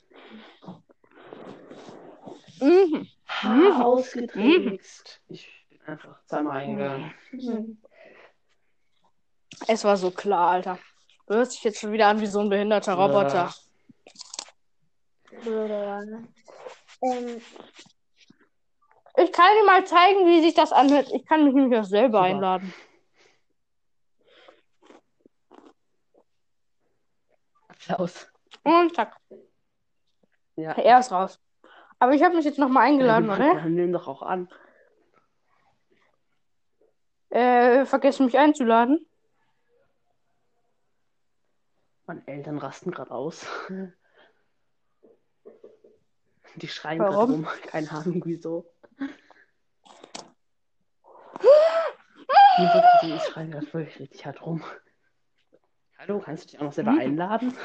[2.60, 3.08] Mhm.
[3.28, 5.22] Ha, ausgetrickst.
[5.28, 7.14] Ich bin einfach zweimal eingegangen.
[9.68, 10.80] Es war so klar, Alter.
[11.28, 13.54] Du hörst dich jetzt schon wieder an wie so ein behinderter Roboter.
[17.02, 17.42] ähm,
[19.18, 21.10] Ich kann dir mal zeigen, wie sich das anhört.
[21.14, 22.30] Ich kann mich nämlich auch selber Super.
[22.30, 22.74] einladen.
[27.68, 28.28] Applaus.
[28.64, 29.18] Und zack,
[30.56, 30.72] Ja.
[30.74, 31.40] er ist raus.
[32.00, 33.66] Aber ich habe mich jetzt nochmal eingeladen, ja, oder?
[33.66, 34.50] Nimm doch auch an.
[37.30, 39.08] Äh, vergessen mich einzuladen.
[42.06, 43.46] Meine Eltern rasten gerade aus.
[46.56, 47.48] Die schreien gerade rum.
[47.66, 48.72] Keine Ahnung wieso.
[53.02, 54.64] Die schreien gerade wirklich richtig hart rum.
[55.98, 57.00] Hallo, kannst du dich auch noch selber Hm?
[57.00, 57.58] einladen?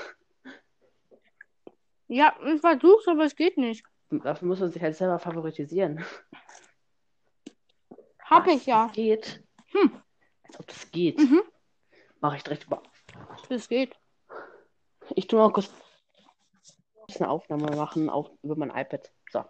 [2.06, 3.84] Ja, ich versuch's, aber es geht nicht.
[4.10, 6.02] Dafür muss man sich halt selber favoritisieren.
[8.24, 8.54] Hab Was?
[8.54, 8.86] ich ja.
[8.86, 9.44] Das geht.
[9.72, 10.02] Hm.
[10.44, 11.18] Als ob das geht.
[11.18, 11.42] Mhm.
[12.20, 12.82] Mache ich direkt über.
[13.50, 13.94] Es geht.
[15.14, 15.70] Ich tue mal kurz
[17.16, 19.10] eine Aufnahme machen auf, über mein iPad.
[19.30, 19.44] So.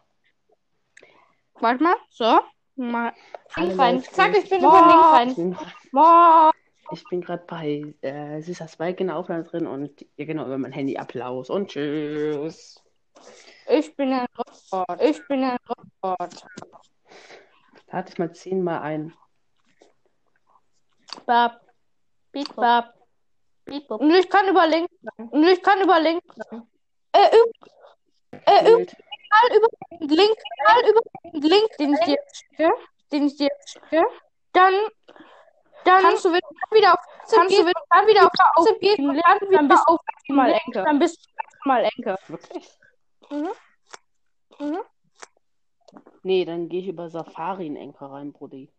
[1.55, 1.97] Warte mal.
[2.11, 2.41] So.
[2.77, 3.13] Mal.
[3.57, 4.03] Link rein.
[4.05, 6.47] Zack, ich bin über Link Ich rein.
[6.93, 10.59] ich bin gerade bei äh, Süßer Spike in der Aufnahme drin und ja genau über
[10.59, 12.81] mein Handy Applaus und tschüss.
[13.69, 15.03] Ich bin ein Robot.
[15.03, 16.47] Ich bin ein Robot.
[17.91, 19.15] Lade ich mal zehnmal ein.
[21.27, 21.61] Bab.
[22.31, 22.98] Beep, bab.
[23.99, 24.89] Und ich kann über Link.
[25.17, 26.23] Und ich kann über Link.
[27.13, 27.53] Äh, üb-
[28.47, 28.95] äh, üb-
[29.57, 29.69] über
[30.01, 31.01] den Link, mal über
[31.33, 32.73] den Link, den ich dir schicke,
[33.13, 34.05] den ich dir schicke,
[34.53, 34.75] dann,
[35.85, 37.01] dann kannst du wieder, wieder auf
[37.31, 40.83] kannst du dann wieder auf WhatsApp gehen, dann wieder bist auf mal Enke.
[40.83, 42.17] Dann bist du mal Enke.
[42.29, 42.71] Wirklich?
[43.31, 43.49] Mhm.
[44.59, 44.79] Mhm.
[46.23, 48.71] Nee, dann gehe ich über Safari in Enker rein, Brudi.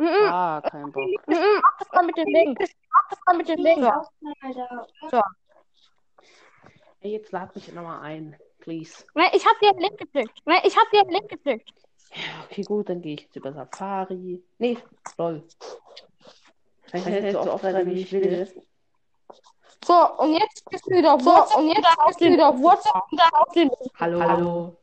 [0.00, 0.32] Mhm.
[0.32, 1.04] Ah, kein Bock.
[1.26, 1.60] Mhm.
[1.62, 2.58] Mach das mal mit dem Link.
[2.58, 3.92] Mach das mal mit dem Link.
[5.10, 5.20] So.
[7.00, 9.04] Ey, jetzt lad mich nochmal ein, please.
[9.14, 10.38] Nein, ich hab dir einen Link geschickt.
[10.46, 11.70] Nein, ich hab dir einen Link geschickt.
[12.14, 14.42] Ja, okay, gut, dann gehe ich jetzt über Safari.
[14.58, 14.78] Nee,
[15.18, 15.46] lol.
[16.90, 18.64] Kann ich jetzt so oft wie ich will.
[19.84, 23.02] So, und jetzt gehst du wieder auf WhatsApp und jetzt gehst du wieder auf WhatsApp
[23.10, 23.92] und dann auf den Link.
[23.98, 24.76] Hallo, hallo.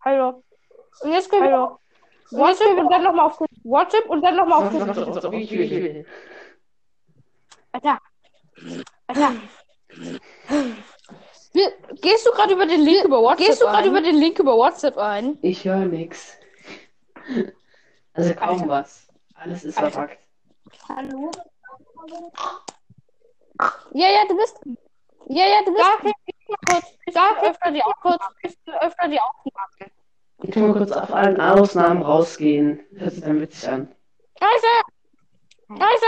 [0.00, 0.42] Hallo.
[1.02, 1.78] Und jetzt gehen wir auf
[2.30, 6.06] WhatsApp und dann nochmal auf WhatsApp und dann nochmal auf ich will.
[7.72, 7.98] Alter.
[9.06, 9.32] Alter.
[12.00, 14.56] Gehst du gerade über den Link über WhatsApp Gehst du gerade über den Link über
[14.56, 15.38] WhatsApp ein?
[15.42, 16.38] Ich höre nix.
[18.14, 19.08] Also kaum was.
[19.34, 19.90] Alles ist Alter.
[19.90, 20.18] verpackt.
[20.88, 21.30] Hallo?
[23.92, 24.60] Ja, ja, du bist.
[25.28, 25.84] Ja, ja, du bist.
[25.84, 26.86] Darf ich mal kurz.
[27.12, 28.22] Darf öfter die kurz
[28.80, 29.72] öfter die Aufnahme.
[29.78, 30.01] Ich
[30.50, 32.80] tu mal kurz auf allen Ausnahmen rausgehen.
[32.96, 33.94] Hört sich dann witzig an.
[34.38, 34.66] Scheiße!
[35.68, 36.06] Scheiße!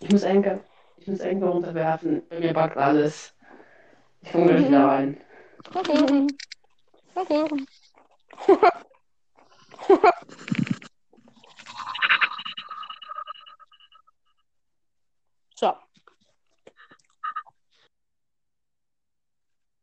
[0.00, 0.60] Ich muss Enker,
[0.96, 2.22] ich muss Enker runterwerfen.
[2.28, 3.32] Bei mir backt alles.
[4.22, 5.20] Ich komme gleich wieder rein.
[5.74, 6.26] Okay.
[7.14, 7.44] Okay.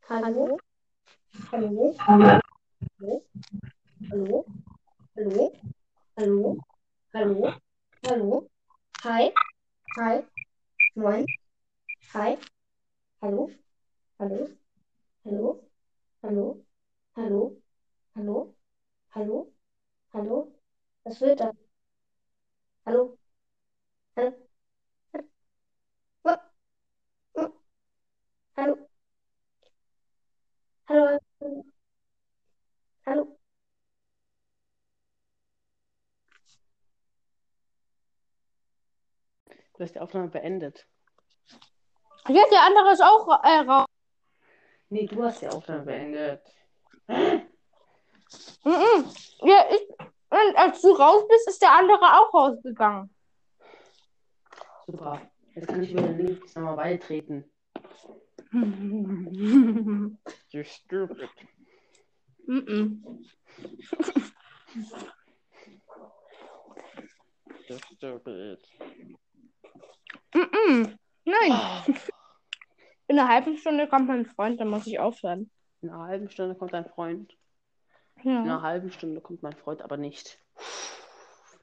[0.10, 0.58] Hallo?
[1.52, 1.94] Hallo?
[2.08, 3.24] Hallo?
[4.10, 4.46] Hallo?
[5.16, 5.56] Hallo?
[6.18, 6.58] Hallo?
[7.14, 7.54] Hallo?
[8.08, 8.48] Hallo?
[9.04, 9.34] Hi?
[9.98, 10.24] Hi?
[10.96, 11.26] Moin?
[12.14, 12.38] Hi?
[13.22, 13.50] Hallo?
[14.20, 14.48] Hallo?
[15.26, 15.64] Hallo?
[16.24, 16.66] Hallo?
[17.16, 17.58] Hallo?
[18.16, 18.56] Hallo?
[19.16, 19.54] Hallo?
[20.14, 20.54] Hallo?
[21.06, 21.56] Was wird das?
[22.86, 23.18] Hallo?
[24.16, 24.34] Hallo?
[27.36, 27.54] Hallo?
[28.58, 28.76] Hallo?
[30.90, 31.20] Hallo?
[33.06, 33.38] Hallo?
[39.74, 40.88] Du hast die Aufnahme beendet.
[42.30, 43.86] Ja, der andere ist auch äh, raus.
[44.90, 46.42] Nee, du hast die Aufnahme beendet.
[47.08, 49.12] Mhm.
[49.42, 49.90] Ja, ich,
[50.30, 53.14] und als du raus bist, ist der andere auch rausgegangen.
[54.86, 55.22] Super.
[55.54, 57.52] Jetzt kann ich über den Link nochmal beitreten.
[60.52, 61.30] You stupid.
[67.70, 68.60] You stupid.
[70.34, 70.98] Mhm.
[71.26, 71.96] Nein.
[73.08, 75.50] In einer halben Stunde kommt mein Freund, dann muss ich aufhören.
[75.82, 77.36] In einer halben Stunde kommt dein Freund.
[78.24, 78.42] In Ja.
[78.42, 80.40] einer halben Stunde kommt mein Freund aber nicht.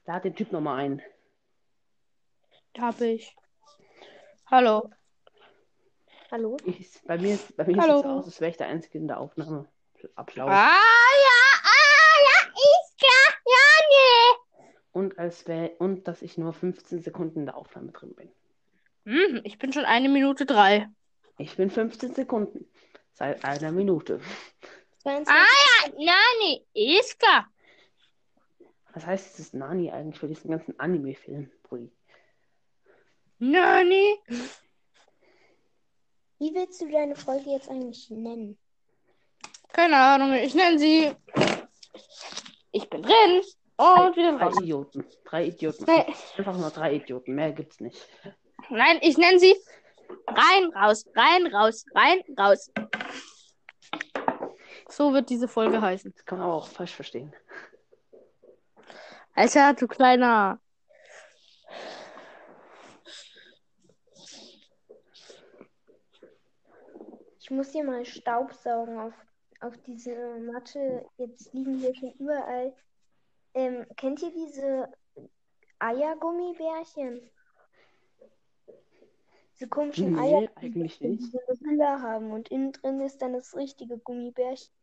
[0.05, 1.01] Lad den Typ nochmal ein.
[2.77, 3.35] Hab ich.
[4.47, 4.89] Hallo.
[6.31, 6.57] Hallo?
[6.65, 7.99] Ich, bei mir, bei mir sieht Hallo.
[7.99, 9.67] es aus, als wäre ich der Einzige in der Aufnahme.
[10.15, 10.49] Applaus.
[10.49, 13.41] Ah, ja, ah, ja, ist klar.
[13.45, 14.65] Ja, nee.
[14.91, 18.31] Und als wär, und dass ich nur 15 Sekunden in der Aufnahme drin bin.
[19.05, 20.89] Hm, ich bin schon eine Minute drei.
[21.37, 22.69] Ich bin 15 Sekunden.
[23.13, 24.19] Seit einer Minute.
[25.03, 25.33] 22.
[25.33, 26.65] Ah, ja, nee,
[26.97, 27.47] ist klar.
[28.93, 31.51] Was heißt dieses Nani eigentlich für diesen ganzen Anime-Film?
[31.63, 31.91] Brudi?
[33.39, 34.19] Nani.
[36.39, 38.57] Wie willst du deine Folge jetzt eigentlich nennen?
[39.71, 41.11] Keine Ahnung, ich nenne sie.
[42.71, 43.41] Ich bin drin
[43.77, 44.59] und wieder Drei raus.
[44.61, 45.05] Idioten.
[45.25, 45.85] Drei Idioten.
[45.85, 46.13] Nee.
[46.37, 47.35] Einfach nur drei Idioten.
[47.35, 48.07] Mehr gibt's nicht.
[48.69, 49.55] Nein, ich nenne sie
[50.27, 52.71] rein, raus, rein, raus, rein, raus.
[54.89, 56.13] So wird diese Folge heißen.
[56.15, 57.33] Das kann man aber auch falsch verstehen.
[59.33, 60.59] Alter, du kleiner.
[67.45, 69.13] Ich muss hier mal Staubsaugen auf,
[69.59, 71.05] auf diese Matte.
[71.17, 72.73] Jetzt liegen hier schon überall.
[73.53, 74.91] Ähm, kennt ihr diese
[75.77, 77.21] Eiergummibärchen?
[79.53, 81.31] Diese komischen Nee, Eier, eigentlich die nicht.
[81.31, 84.73] so eine Hülle haben und innen drin ist dann das richtige Gummibärchen.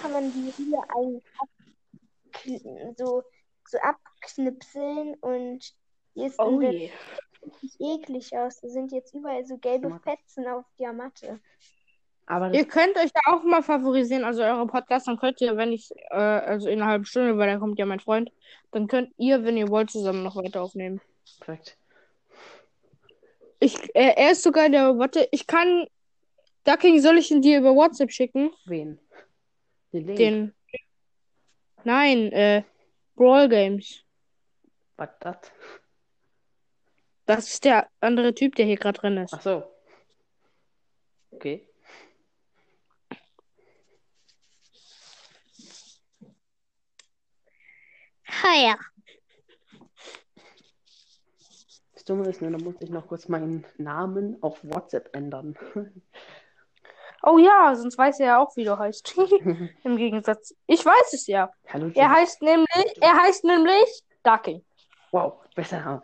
[0.00, 2.62] Kann man die Hülle eigentlich
[2.96, 3.24] so,
[3.66, 5.74] so abknipseln und
[6.14, 6.92] die ist Oh je.
[7.44, 8.60] Richtig eklig aus.
[8.60, 9.98] Da sind jetzt überall so gelbe.
[10.02, 11.40] Fetzen auf der Matte.
[12.30, 15.72] Aber Ihr könnt euch da auch mal favorisieren, also eure Podcasts, dann könnt ihr, wenn
[15.72, 18.30] ich, äh, also in einer halben Stunde, weil da kommt ja mein Freund,
[18.70, 21.00] dann könnt ihr, wenn ihr wollt, zusammen noch weiter aufnehmen.
[21.40, 21.76] perfekt.
[23.58, 25.88] Ich, äh, er ist sogar in der, warte, ich kann,
[26.62, 28.52] Ducking, soll ich ihn dir über WhatsApp schicken?
[28.64, 29.00] Wen?
[29.92, 30.18] Den Link.
[30.18, 30.54] Den,
[31.82, 32.62] nein, äh,
[33.16, 34.04] Brawl Games.
[34.96, 35.36] Was das?
[37.30, 39.32] Das ist der andere Typ, der hier gerade drin ist.
[39.32, 39.62] Ach so.
[41.30, 41.64] Okay.
[48.52, 48.76] Ja.
[51.94, 55.56] Das Dumme ist, ne, da muss ich noch kurz meinen Namen auf WhatsApp ändern.
[57.22, 59.14] Oh ja, sonst weiß er ja auch, wie du heißt.
[59.84, 60.56] Im Gegensatz.
[60.66, 61.52] Ich weiß es ja.
[61.68, 64.64] Hallo, Er heißt nämlich, er heißt nämlich Ducking.
[65.10, 66.02] Wow, besser Name.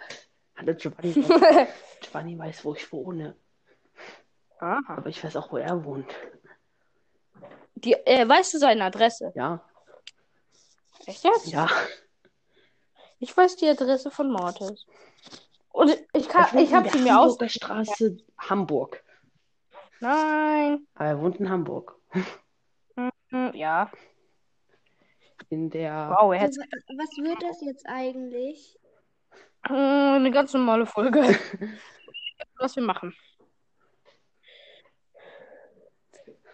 [0.57, 1.13] Hallo, Giovanni.
[1.13, 1.69] weiß-
[2.01, 3.37] Giovanni weiß, wo ich wohne.
[4.59, 4.81] Aha.
[4.97, 6.13] Aber ich weiß auch, wo er wohnt.
[7.75, 9.33] Die, äh, weißt du seine Adresse?
[9.35, 9.63] Ja.
[11.07, 11.47] Echt jetzt?
[11.49, 11.69] Ja.
[13.19, 14.87] Ich weiß die Adresse von Mortis.
[15.73, 17.33] Und ich kann, wohnt ich habe sie mir aus.
[17.33, 19.03] Hamburger Straße, Hamburg.
[20.01, 20.87] Nein.
[20.95, 21.95] Aber er wohnt in Hamburg.
[22.97, 23.91] Hm, Ja.
[25.51, 26.17] In der.
[26.19, 28.79] Wow, er hat So, wa- was wird das jetzt eigentlich?
[29.71, 31.23] Äh, eine ganz normale Folge.
[32.59, 33.15] Was wir machen.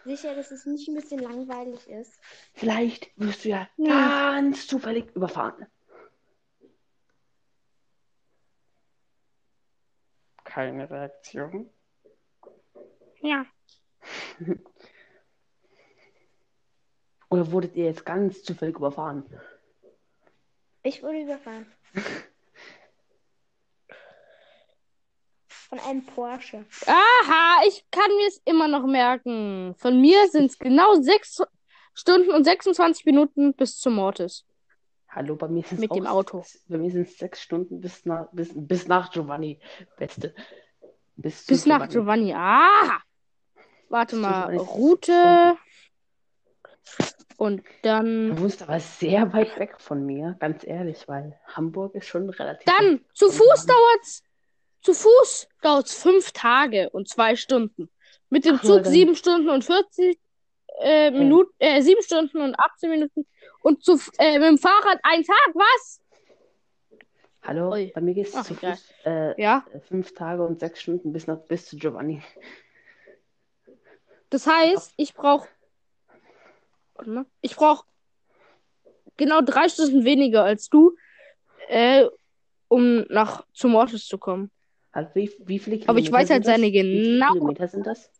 [0.04, 2.20] Sicher, dass es nicht ein bisschen langweilig ist.
[2.54, 4.32] Vielleicht wirst du ja Ja.
[4.32, 5.66] ganz zufällig überfahren.
[10.44, 11.70] Keine Reaktion.
[13.22, 13.46] Ja.
[17.30, 19.24] Oder wurdet ihr jetzt ganz zufällig überfahren?
[20.82, 21.66] Ich wurde überfahren.
[25.72, 26.66] Von einem Porsche.
[26.84, 29.74] Aha, ich kann mir es immer noch merken.
[29.78, 31.44] Von mir sind es genau 6
[31.94, 34.44] Stunden und 26 Minuten bis zum Mortis.
[35.08, 36.44] Hallo, bei mir sind Mit dem Auto.
[36.68, 39.60] Bei mir sind es sechs Stunden bis nach, bis, bis nach Giovanni.
[39.96, 40.34] Beste.
[41.16, 42.32] Bis, zu Bis nach Giovanni.
[42.32, 42.34] Giovanni.
[42.34, 43.00] Ah!
[43.88, 44.54] Warte Bis mal.
[44.58, 45.56] Route.
[47.38, 48.36] Und dann.
[48.36, 52.66] Du wohnst aber sehr weit weg von mir, ganz ehrlich, weil Hamburg ist schon relativ.
[52.66, 54.22] Dann, zu Fuß dauert's.
[54.82, 57.88] Zu Fuß dauert's fünf Tage und zwei Stunden.
[58.30, 60.18] Mit dem Ach, Zug sieben Stunden und 40
[60.80, 63.26] äh, Minuten, äh, sieben Stunden und 18 Minuten.
[63.60, 66.00] Und zu, äh, mit dem Fahrrad ein Tag, was?
[67.42, 67.92] Hallo, Ui.
[67.94, 68.54] bei mir geht es zu.
[68.54, 69.64] Fuß äh, Ja.
[69.88, 72.22] fünf Tage und sechs Stunden bis nach bis zu Giovanni.
[74.30, 75.48] Das heißt, ich brauche.
[77.40, 77.84] Ich brauche
[79.16, 80.96] genau drei Stunden weniger als du,
[81.68, 82.06] äh,
[82.68, 84.50] um nach zu Mortis zu kommen.
[84.92, 86.60] Also wie, wie viele Aber ich Kilometer weiß halt sind das?
[86.60, 88.10] seine Wie viele genau- Kilometer sind das?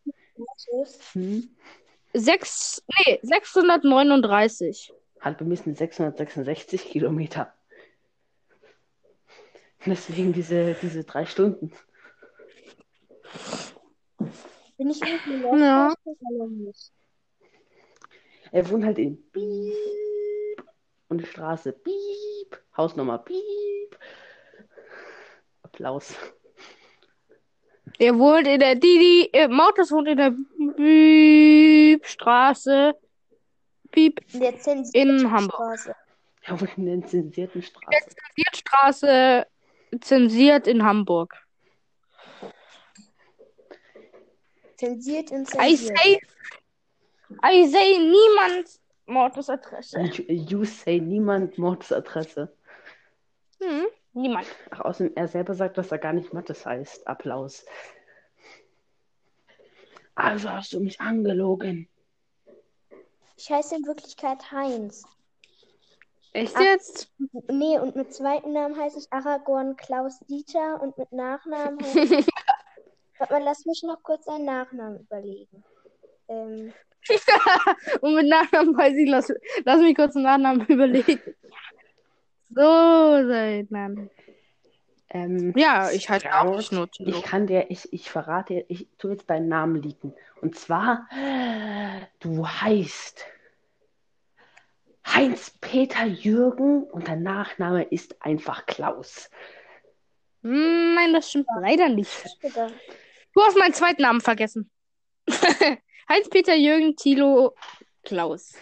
[1.13, 1.51] Hm?
[2.15, 4.93] Sechs, nee, 639.
[5.21, 7.53] Halt, bei mir sind 666 Kilometer.
[9.87, 11.73] Deswegen diese, diese drei Stunden.
[14.79, 15.61] Bin ich irgendwie lost?
[15.61, 15.95] Ja.
[18.53, 20.63] Er wohnt halt in Piep
[21.09, 23.99] und die Straße Piep, Hausnummer Piep.
[25.63, 26.15] Applaus.
[27.99, 30.33] Er wohnt in der, die, die, äh, Mortis wohnt in der
[30.77, 32.95] Piepstraße.
[33.91, 35.79] Piep, In der zensierten In Hamburg.
[35.79, 35.95] Straße.
[36.45, 37.99] Er wohnt in der zensierten Straße.
[38.55, 39.47] Straße,
[40.01, 41.35] zensiert in Hamburg.
[44.77, 45.99] Zensiert in I zensiert.
[45.99, 46.19] say,
[47.45, 50.01] I say niemand Mortis Adresse.
[50.01, 52.49] You, you say niemand Mords Adresse.
[53.61, 54.47] Hm, niemand.
[54.71, 57.07] Ach, außerdem, er selber sagt, dass er gar nicht Mattes heißt.
[57.07, 57.65] Applaus.
[60.15, 61.89] Also hast du mich angelogen.
[63.37, 65.05] Ich heiße in Wirklichkeit Heinz.
[66.33, 66.63] Echt Ach.
[66.63, 67.13] jetzt?
[67.49, 72.27] Nee, und mit zweiten Namen heiße ich Aragorn Klaus Dieter und mit Nachnamen heiße ich.
[73.19, 75.65] Warte mal, lass mich noch kurz einen Nachnamen überlegen.
[76.29, 76.73] Ähm,
[78.01, 79.33] Und mit Nachnamen weiß ich, lass,
[79.65, 81.21] lass mich kurz einen Nachnamen überlegen.
[82.55, 84.11] So, sein Name.
[85.11, 86.89] Ähm, Ja, ich heiße auch nicht nur.
[86.99, 90.15] Ich kann dir, ich, ich verrate dir, ich tue jetzt deinen Namen liegen.
[90.41, 91.07] Und zwar,
[92.21, 93.25] du heißt
[95.07, 99.31] Heinz-Peter Jürgen und dein Nachname ist einfach Klaus.
[100.43, 102.25] Nein, das stimmt leider nicht.
[103.35, 104.71] Du hast meinen zweiten Namen vergessen.
[106.09, 107.55] Heinz-Peter Jürgen Tilo
[108.03, 108.55] Klaus.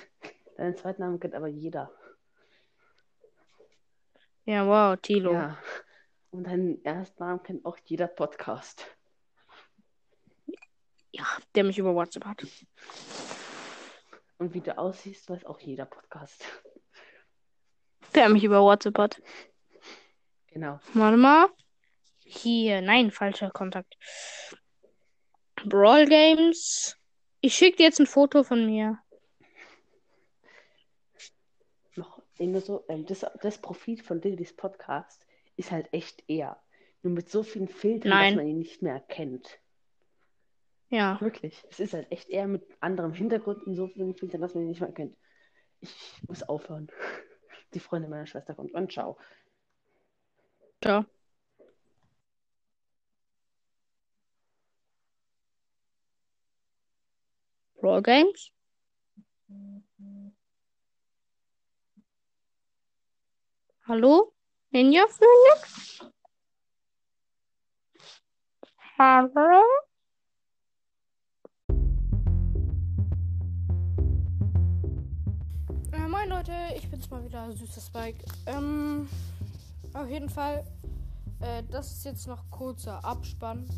[0.57, 1.91] Deinen zweiten Namen kennt aber jeder.
[4.45, 5.33] Ja, wow, Tilo.
[5.33, 5.59] Ja.
[6.31, 8.87] Und deinen ersten Namen kennt auch jeder Podcast.
[11.13, 11.25] Ja,
[11.55, 12.47] der mich über WhatsApp hat.
[14.39, 16.45] Und wie du aussiehst, weiß auch jeder Podcast.
[18.15, 19.23] Der mich über WhatsApp hat.
[20.49, 20.81] Genau.
[20.95, 21.49] Warte mal.
[22.25, 23.97] Hier, nein, falscher Kontakt.
[25.65, 26.97] Brawl Games.
[27.41, 28.99] Ich schicke dir jetzt ein Foto von mir.
[32.41, 35.27] Immer so, ähm, das, das Profil von Lillys Podcast
[35.57, 36.59] ist halt echt eher.
[37.03, 38.35] Nur mit so vielen Filtern, Nein.
[38.35, 39.59] dass man ihn nicht mehr erkennt.
[40.89, 41.21] Ja.
[41.21, 41.63] Wirklich.
[41.71, 44.71] Es ist halt echt eher mit anderem Hintergrund und so vielen Filtern, dass man ihn
[44.71, 45.19] nicht mehr erkennt.
[45.81, 46.89] Ich muss aufhören.
[47.75, 49.19] Die Freundin meiner Schwester kommt und ciao.
[50.83, 51.05] Ciao.
[57.83, 58.51] Brawl Games?
[63.91, 64.33] Hallo?
[64.71, 65.99] Ninja Phoenix?
[68.97, 69.65] Hallo?
[75.91, 78.25] Äh, moin Leute, ich bin's mal wieder, süßer Spike.
[78.47, 79.09] Ähm,
[79.95, 80.65] auf jeden Fall,
[81.41, 83.69] äh, das ist jetzt noch kurzer Abspann.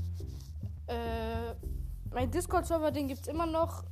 [0.89, 1.55] Äh,
[2.13, 3.85] mein Discord-Server, den gibt's immer noch.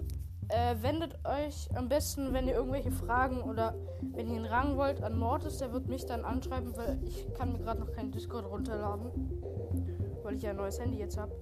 [0.50, 5.02] Äh, wendet euch am besten, wenn ihr irgendwelche Fragen oder wenn ihr einen Rang wollt,
[5.02, 5.58] an Mortis.
[5.58, 9.10] Der wird mich dann anschreiben, weil ich kann mir gerade noch keinen Discord runterladen.
[10.24, 11.32] Weil ich ja ein neues Handy jetzt habe.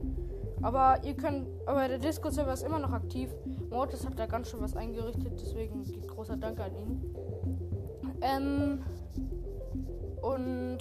[0.61, 3.31] Aber ihr könnt, aber der Discord-Server ist immer noch aktiv.
[3.71, 7.15] Mortis hat da ganz schön was eingerichtet, deswegen geht großer Dank an ihn.
[8.21, 8.83] Ähm,
[10.21, 10.79] und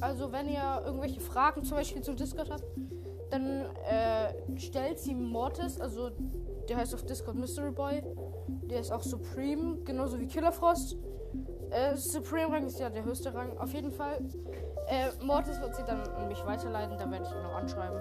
[0.00, 2.64] also wenn ihr irgendwelche Fragen zum Beispiel zum Discord habt,
[3.30, 6.10] dann äh, stellt sie Mortis, also
[6.68, 8.02] der heißt auf Discord Mystery Boy.
[8.70, 10.96] Der ist auch Supreme, genauso wie Killer Frost.
[11.70, 13.56] Äh, Supreme Rang ist ja der höchste Rang.
[13.58, 14.18] Auf jeden Fall.
[14.88, 17.98] Äh, Mortis wird sie dann an mich weiterleiten, da werde ich ihn noch anschreiben.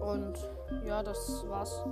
[0.00, 0.38] Und
[0.84, 1.82] ja, das war's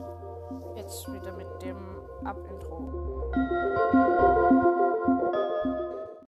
[0.76, 1.76] jetzt wieder mit dem
[2.24, 3.32] Ab-Intro.